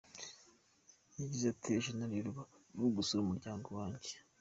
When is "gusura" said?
2.97-3.19